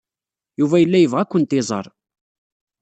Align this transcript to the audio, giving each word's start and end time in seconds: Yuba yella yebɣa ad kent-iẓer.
Yuba 0.59 0.81
yella 0.81 0.97
yebɣa 0.99 1.21
ad 1.23 1.29
kent-iẓer. 1.29 1.85